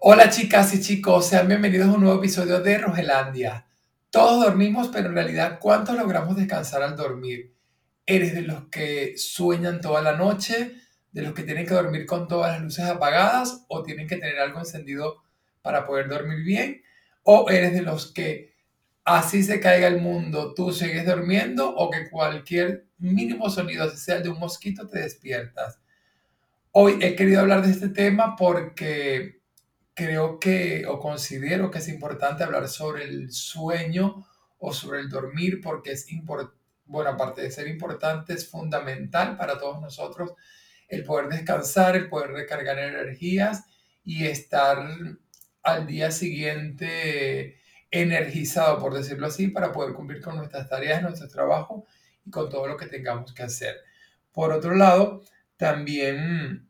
Hola 0.00 0.30
chicas 0.30 0.72
y 0.74 0.80
chicos, 0.80 1.26
sean 1.26 1.48
bienvenidos 1.48 1.88
a 1.88 1.94
un 1.94 2.02
nuevo 2.02 2.20
episodio 2.20 2.60
de 2.60 2.78
Rogelandia. 2.78 3.66
Todos 4.10 4.44
dormimos, 4.44 4.90
pero 4.92 5.08
en 5.08 5.14
realidad, 5.14 5.58
¿cuánto 5.60 5.92
logramos 5.92 6.36
descansar 6.36 6.82
al 6.84 6.94
dormir? 6.94 7.52
¿Eres 8.06 8.32
de 8.32 8.42
los 8.42 8.68
que 8.68 9.14
sueñan 9.16 9.80
toda 9.80 10.00
la 10.00 10.16
noche? 10.16 10.76
¿De 11.10 11.22
los 11.22 11.34
que 11.34 11.42
tienen 11.42 11.66
que 11.66 11.74
dormir 11.74 12.06
con 12.06 12.28
todas 12.28 12.52
las 12.52 12.62
luces 12.62 12.84
apagadas? 12.84 13.64
¿O 13.66 13.82
tienen 13.82 14.06
que 14.06 14.18
tener 14.18 14.38
algo 14.38 14.60
encendido 14.60 15.16
para 15.62 15.84
poder 15.84 16.08
dormir 16.08 16.44
bien? 16.44 16.80
¿O 17.24 17.50
eres 17.50 17.72
de 17.72 17.82
los 17.82 18.12
que 18.12 18.54
así 19.04 19.42
se 19.42 19.58
caiga 19.58 19.88
el 19.88 20.00
mundo, 20.00 20.54
tú 20.54 20.72
sigues 20.72 21.06
durmiendo 21.06 21.74
o 21.74 21.90
que 21.90 22.08
cualquier 22.08 22.86
mínimo 22.98 23.50
sonido, 23.50 23.90
sea 23.90 24.18
el 24.18 24.22
de 24.22 24.28
un 24.28 24.38
mosquito, 24.38 24.86
te 24.86 25.00
despiertas? 25.00 25.80
Hoy 26.70 27.00
he 27.02 27.16
querido 27.16 27.40
hablar 27.40 27.66
de 27.66 27.72
este 27.72 27.88
tema 27.88 28.36
porque 28.36 29.37
creo 29.98 30.38
que 30.38 30.86
o 30.86 31.00
considero 31.00 31.72
que 31.72 31.78
es 31.78 31.88
importante 31.88 32.44
hablar 32.44 32.68
sobre 32.68 33.02
el 33.02 33.32
sueño 33.32 34.24
o 34.58 34.72
sobre 34.72 35.00
el 35.00 35.08
dormir 35.08 35.60
porque 35.60 35.90
es 35.90 36.12
importante, 36.12 36.56
bueno, 36.86 37.10
aparte 37.10 37.42
de 37.42 37.50
ser 37.50 37.66
importante, 37.66 38.32
es 38.32 38.48
fundamental 38.48 39.36
para 39.36 39.58
todos 39.58 39.80
nosotros 39.80 40.34
el 40.88 41.02
poder 41.02 41.28
descansar, 41.28 41.96
el 41.96 42.08
poder 42.08 42.30
recargar 42.30 42.78
energías 42.78 43.64
y 44.04 44.26
estar 44.26 44.88
al 45.64 45.86
día 45.88 46.12
siguiente 46.12 47.58
energizado, 47.90 48.78
por 48.78 48.94
decirlo 48.94 49.26
así, 49.26 49.48
para 49.48 49.72
poder 49.72 49.94
cumplir 49.94 50.22
con 50.22 50.36
nuestras 50.36 50.68
tareas, 50.68 51.02
nuestro 51.02 51.28
trabajo 51.28 51.86
y 52.24 52.30
con 52.30 52.48
todo 52.48 52.68
lo 52.68 52.76
que 52.76 52.86
tengamos 52.86 53.34
que 53.34 53.42
hacer. 53.42 53.78
Por 54.32 54.52
otro 54.52 54.76
lado, 54.76 55.22
también 55.56 56.68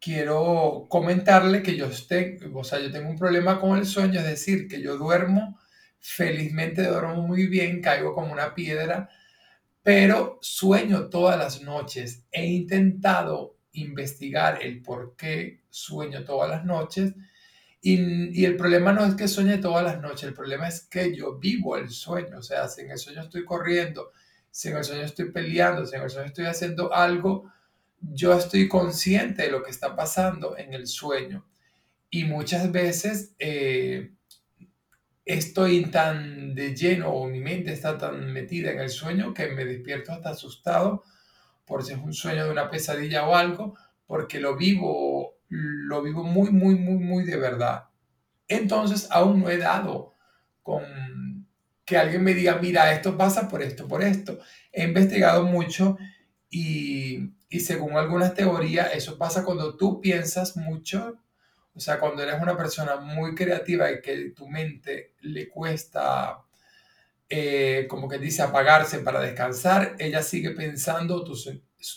quiero 0.00 0.86
comentarle 0.88 1.62
que 1.62 1.76
yo, 1.76 1.86
esté, 1.86 2.38
o 2.52 2.64
sea, 2.64 2.80
yo 2.80 2.90
tengo 2.90 3.10
un 3.10 3.18
problema 3.18 3.60
con 3.60 3.76
el 3.78 3.86
sueño, 3.86 4.20
es 4.20 4.26
decir, 4.26 4.68
que 4.68 4.80
yo 4.80 4.96
duermo, 4.96 5.58
felizmente 5.98 6.86
duermo 6.86 7.22
muy 7.26 7.46
bien, 7.46 7.80
caigo 7.80 8.14
como 8.14 8.32
una 8.32 8.54
piedra, 8.54 9.08
pero 9.82 10.38
sueño 10.42 11.08
todas 11.08 11.38
las 11.38 11.62
noches. 11.62 12.24
He 12.30 12.46
intentado 12.46 13.56
investigar 13.72 14.62
el 14.62 14.82
por 14.82 15.16
qué 15.16 15.64
sueño 15.70 16.24
todas 16.24 16.50
las 16.50 16.64
noches 16.64 17.14
y, 17.80 18.40
y, 18.40 18.44
el 18.44 18.56
problema 18.56 18.92
no 18.92 19.04
es 19.04 19.14
que 19.14 19.28
sueñe 19.28 19.58
todas 19.58 19.84
las 19.84 20.00
noches, 20.00 20.24
el 20.24 20.34
problema 20.34 20.66
es 20.66 20.86
que 20.88 21.14
yo 21.14 21.38
vivo 21.38 21.76
el 21.76 21.90
sueño, 21.90 22.38
o 22.38 22.42
sea, 22.42 22.68
si 22.68 22.80
en 22.80 22.90
el 22.90 22.98
sueño 22.98 23.22
estoy 23.22 23.44
corriendo, 23.44 24.10
si 24.50 24.68
en 24.68 24.78
el 24.78 24.84
sueño 24.84 25.02
estoy 25.02 25.30
peleando, 25.30 25.86
si 25.86 25.94
en 25.94 26.02
el 26.02 26.10
sueño 26.10 26.26
estoy 26.26 26.46
haciendo 26.46 26.92
algo, 26.92 27.52
yo 28.00 28.32
estoy 28.34 28.68
consciente 28.68 29.42
de 29.42 29.50
lo 29.50 29.62
que 29.62 29.70
está 29.70 29.96
pasando 29.96 30.56
en 30.56 30.74
el 30.74 30.86
sueño. 30.86 31.46
Y 32.10 32.24
muchas 32.24 32.70
veces 32.70 33.34
eh, 33.38 34.12
estoy 35.24 35.86
tan 35.90 36.54
de 36.54 36.74
lleno 36.74 37.10
o 37.10 37.26
mi 37.26 37.40
mente 37.40 37.72
está 37.72 37.98
tan 37.98 38.32
metida 38.32 38.70
en 38.70 38.80
el 38.80 38.90
sueño 38.90 39.34
que 39.34 39.48
me 39.48 39.64
despierto 39.64 40.12
hasta 40.12 40.30
asustado 40.30 41.02
por 41.66 41.84
si 41.84 41.92
es 41.92 41.98
un 41.98 42.12
sueño 42.12 42.44
de 42.44 42.52
una 42.52 42.70
pesadilla 42.70 43.26
o 43.26 43.34
algo, 43.34 43.76
porque 44.06 44.38
lo 44.38 44.56
vivo, 44.56 45.38
lo 45.48 46.00
vivo 46.00 46.22
muy, 46.22 46.50
muy, 46.50 46.76
muy, 46.76 46.98
muy 46.98 47.24
de 47.24 47.36
verdad. 47.36 47.86
Entonces 48.46 49.08
aún 49.10 49.40
no 49.40 49.50
he 49.50 49.58
dado 49.58 50.14
con 50.62 50.84
que 51.84 51.96
alguien 51.96 52.22
me 52.22 52.34
diga, 52.34 52.58
mira, 52.60 52.92
esto 52.92 53.16
pasa 53.16 53.48
por 53.48 53.62
esto, 53.62 53.86
por 53.86 54.02
esto. 54.02 54.38
He 54.72 54.84
investigado 54.84 55.44
mucho 55.44 55.98
y, 56.50 57.32
y 57.48 57.60
según 57.60 57.96
algunas 57.96 58.34
teorías, 58.34 58.94
eso 58.94 59.18
pasa 59.18 59.44
cuando 59.44 59.76
tú 59.76 60.00
piensas 60.00 60.56
mucho, 60.56 61.18
o 61.74 61.80
sea, 61.80 62.00
cuando 62.00 62.22
eres 62.22 62.40
una 62.40 62.56
persona 62.56 62.96
muy 62.96 63.34
creativa 63.34 63.90
y 63.90 64.00
que 64.00 64.30
tu 64.30 64.48
mente 64.48 65.14
le 65.20 65.48
cuesta, 65.48 66.42
eh, 67.28 67.86
como 67.88 68.08
que 68.08 68.18
dice, 68.18 68.42
apagarse 68.42 69.00
para 69.00 69.20
descansar, 69.20 69.94
ella 69.98 70.22
sigue 70.22 70.52
pensando, 70.52 71.22
tu, 71.24 71.34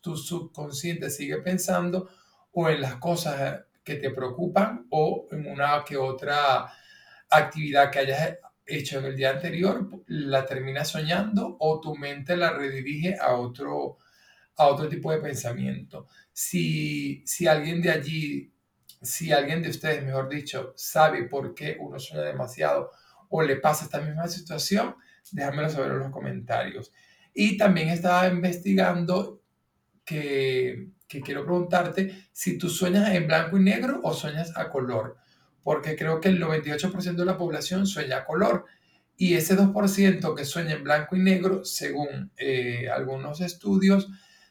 tu 0.00 0.16
subconsciente 0.16 1.10
sigue 1.10 1.38
pensando 1.38 2.10
o 2.52 2.68
en 2.68 2.80
las 2.80 2.96
cosas 2.96 3.64
que 3.84 3.96
te 3.96 4.10
preocupan 4.10 4.86
o 4.90 5.26
en 5.30 5.46
una 5.46 5.84
que 5.84 5.96
otra 5.96 6.72
actividad 7.30 7.90
que 7.90 8.00
hayas 8.00 8.38
hecho 8.66 8.98
en 8.98 9.04
el 9.06 9.16
día 9.16 9.30
anterior, 9.30 9.88
la 10.06 10.46
terminas 10.46 10.88
soñando 10.88 11.56
o 11.58 11.80
tu 11.80 11.96
mente 11.96 12.36
la 12.36 12.52
redirige 12.52 13.16
a 13.20 13.34
otro 13.34 13.98
a 14.60 14.66
otro 14.66 14.88
tipo 14.88 15.10
de 15.10 15.18
pensamiento. 15.18 16.06
Si, 16.32 17.22
si 17.26 17.46
alguien 17.46 17.80
de 17.80 17.90
allí, 17.90 18.52
si 19.00 19.32
alguien 19.32 19.62
de 19.62 19.70
ustedes, 19.70 20.04
mejor 20.04 20.28
dicho, 20.28 20.74
sabe 20.76 21.24
por 21.24 21.54
qué 21.54 21.78
uno 21.80 21.98
suena 21.98 22.24
demasiado 22.24 22.90
o 23.30 23.42
le 23.42 23.56
pasa 23.56 23.86
esta 23.86 24.02
misma 24.02 24.28
situación, 24.28 24.96
déjamelo 25.32 25.70
saber 25.70 25.92
en 25.92 25.98
los 26.00 26.10
comentarios. 26.10 26.92
Y 27.32 27.56
también 27.56 27.88
estaba 27.88 28.28
investigando 28.28 29.40
que, 30.04 30.90
que 31.08 31.22
quiero 31.22 31.44
preguntarte 31.44 32.28
si 32.30 32.58
tú 32.58 32.68
sueñas 32.68 33.14
en 33.14 33.26
blanco 33.26 33.56
y 33.56 33.62
negro 33.62 34.00
o 34.02 34.12
sueñas 34.12 34.52
a 34.56 34.68
color, 34.68 35.16
porque 35.62 35.96
creo 35.96 36.20
que 36.20 36.28
el 36.28 36.42
98% 36.42 37.14
de 37.14 37.24
la 37.24 37.38
población 37.38 37.86
sueña 37.86 38.18
a 38.18 38.24
color. 38.26 38.66
Y 39.16 39.34
ese 39.34 39.54
2% 39.54 40.34
que 40.34 40.44
sueña 40.46 40.72
en 40.72 40.82
blanco 40.82 41.14
y 41.14 41.20
negro, 41.20 41.62
según 41.64 42.32
eh, 42.38 42.88
algunos 42.88 43.42
estudios, 43.42 44.08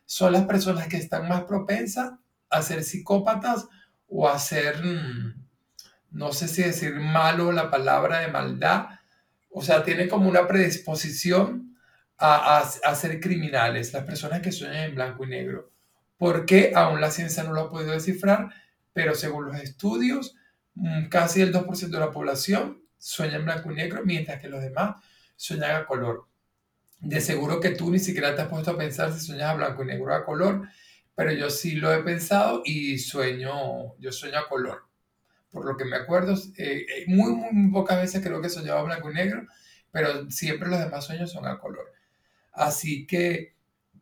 son 0.09 0.33
las 0.33 0.45
personas 0.45 0.87
que 0.87 0.97
están 0.97 1.29
más 1.29 1.43
propensas 1.43 2.13
a 2.49 2.63
ser 2.63 2.83
psicópatas 2.83 3.67
o 4.07 4.27
a 4.27 4.39
ser, 4.39 4.83
mm, 4.83 5.35
no 6.09 6.33
sé 6.33 6.47
si 6.47 6.63
decir 6.63 6.95
malo 6.95 7.51
la 7.51 7.69
palabra 7.69 8.17
de 8.21 8.29
maldad, 8.29 8.87
o 9.51 9.61
sea, 9.61 9.83
tienen 9.83 10.09
como 10.09 10.27
una 10.27 10.47
predisposición 10.47 11.77
a, 12.17 12.57
a, 12.57 12.95
ser 12.95 13.19
criminales, 13.19 13.93
las 13.93 14.03
personas 14.03 14.41
que 14.41 14.51
sueñan 14.51 14.85
en 14.85 14.95
blanco 14.95 15.25
y 15.25 15.27
negro. 15.27 15.71
Porque 16.17 16.71
aún 16.75 17.01
la 17.01 17.11
ciencia 17.11 17.43
no 17.43 17.53
lo 17.53 17.61
ha 17.61 17.69
podido 17.69 17.91
descifrar, 17.91 18.49
pero 18.93 19.13
según 19.13 19.45
los 19.45 19.57
estudios, 19.61 20.35
mm, 20.73 21.09
casi 21.09 21.41
el 21.41 21.53
2% 21.53 21.97
de 21.99 22.05
la 22.05 22.11
población 22.11 22.81
sueña 22.97 23.35
en 23.35 23.45
blanco 23.45 23.71
y 23.71 23.75
negro, 23.75 24.01
mientras 24.03 24.41
que 24.41 24.49
los 24.49 24.63
demás 24.63 24.95
sueñan 25.35 25.75
a 25.75 25.85
color 25.85 26.28
de 26.99 27.21
seguro 27.21 27.59
que 27.59 27.71
tú 27.71 27.89
ni 27.91 27.99
siquiera 27.99 28.35
te 28.35 28.41
has 28.41 28.49
puesto 28.49 28.71
a 28.71 28.77
pensar 28.77 29.13
si 29.13 29.25
sueñas 29.25 29.51
a 29.51 29.55
blanco 29.55 29.83
y 29.83 29.87
negro 29.87 30.13
a 30.13 30.25
color, 30.25 30.67
pero 31.15 31.31
yo 31.31 31.49
sí 31.49 31.71
lo 31.75 31.93
he 31.93 32.03
pensado 32.03 32.61
y 32.65 32.97
sueño, 32.97 33.95
yo 33.97 34.11
sueño 34.11 34.39
a 34.39 34.49
color. 34.49 34.85
Por 35.51 35.65
lo 35.65 35.75
que 35.77 35.85
me 35.85 35.95
acuerdo, 35.95 36.33
eh, 36.57 36.85
eh, 36.87 37.05
muy, 37.07 37.33
muy, 37.33 37.71
pocas 37.71 38.01
veces 38.01 38.23
creo 38.23 38.41
que 38.41 38.49
soñaba 38.49 38.83
blanco 38.83 39.11
y 39.11 39.15
negro, 39.15 39.47
pero 39.91 40.29
siempre 40.29 40.69
los 40.69 40.79
demás 40.79 41.05
sueños 41.05 41.31
son 41.31 41.47
a 41.47 41.57
color. 41.57 41.91
Así 42.53 43.07
que 43.07 43.55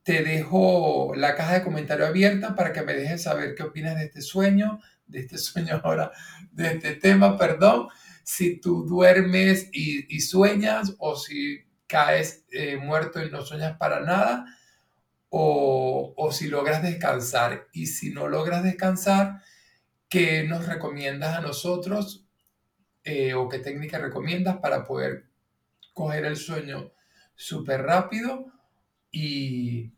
te 0.03 0.23
dejo 0.23 1.13
la 1.15 1.35
caja 1.35 1.55
de 1.55 1.63
comentarios 1.63 2.09
abierta 2.09 2.55
para 2.55 2.73
que 2.73 2.81
me 2.81 2.93
dejes 2.93 3.23
saber 3.23 3.55
qué 3.55 3.63
opinas 3.63 3.95
de 3.95 4.05
este 4.05 4.21
sueño, 4.21 4.79
de 5.05 5.19
este 5.19 5.37
sueño 5.37 5.79
ahora, 5.83 6.11
de 6.51 6.73
este 6.73 6.95
tema, 6.95 7.37
perdón. 7.37 7.87
Si 8.23 8.59
tú 8.59 8.83
duermes 8.85 9.69
y 9.71 10.19
sueñas 10.19 10.95
o 10.99 11.15
si 11.15 11.66
caes 11.87 12.45
eh, 12.51 12.77
muerto 12.77 13.23
y 13.23 13.31
no 13.31 13.41
sueñas 13.41 13.77
para 13.77 14.01
nada, 14.01 14.45
o, 15.29 16.13
o, 16.15 16.31
si 16.31 16.47
logras 16.47 16.83
descansar. 16.83 17.67
Y 17.73 17.87
si 17.87 18.11
no 18.11 18.27
logras 18.27 18.63
descansar, 18.63 19.41
¿qué 20.09 20.43
nos 20.43 20.67
recomiendas 20.67 21.37
a 21.37 21.41
nosotros 21.41 22.25
eh, 23.03 23.33
o 23.33 23.49
qué 23.49 23.59
técnica 23.59 23.97
recomiendas 23.99 24.57
para 24.57 24.85
poder 24.85 25.25
coger 25.93 26.25
el 26.25 26.37
sueño 26.37 26.91
súper 27.35 27.83
rápido 27.83 28.51
y, 29.11 29.91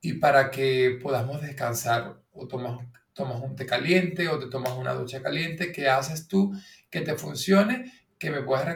y, 0.00 0.14
para 0.14 0.50
que 0.50 0.98
podamos 1.02 1.42
descansar? 1.42 2.20
O 2.32 2.48
tomas, 2.48 2.84
tomas 3.12 3.40
un 3.40 3.54
té 3.54 3.66
caliente 3.66 4.28
o 4.28 4.38
te 4.38 4.48
tomas 4.48 4.72
una 4.72 4.94
ducha 4.94 5.22
caliente, 5.22 5.72
¿qué 5.72 5.88
haces 5.88 6.26
tú 6.26 6.52
que 6.90 7.00
te 7.00 7.14
funcione 7.14 7.92
que 8.24 8.30
me 8.30 8.42
puedas 8.42 8.66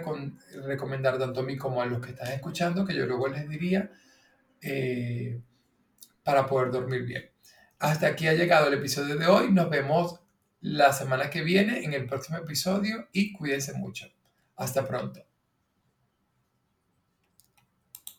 recomendar 0.66 1.18
tanto 1.18 1.40
a 1.40 1.42
mí 1.42 1.56
como 1.56 1.80
a 1.80 1.86
los 1.86 2.00
que 2.00 2.10
están 2.10 2.28
escuchando, 2.28 2.84
que 2.84 2.94
yo 2.94 3.06
luego 3.06 3.28
les 3.28 3.48
diría, 3.48 3.90
eh, 4.60 5.40
para 6.22 6.46
poder 6.46 6.70
dormir 6.70 7.04
bien. 7.04 7.30
Hasta 7.78 8.08
aquí 8.08 8.28
ha 8.28 8.34
llegado 8.34 8.68
el 8.68 8.74
episodio 8.74 9.16
de 9.16 9.26
hoy. 9.26 9.50
Nos 9.50 9.70
vemos 9.70 10.20
la 10.60 10.92
semana 10.92 11.30
que 11.30 11.42
viene 11.42 11.84
en 11.84 11.94
el 11.94 12.06
próximo 12.06 12.38
episodio 12.38 13.08
y 13.12 13.32
cuídense 13.32 13.72
mucho. 13.72 14.06
Hasta 14.56 14.86
pronto. 14.86 15.27